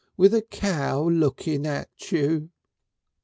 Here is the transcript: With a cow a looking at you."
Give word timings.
With 0.17 0.33
a 0.33 0.41
cow 0.41 1.07
a 1.07 1.11
looking 1.11 1.67
at 1.67 1.89
you." 2.11 2.49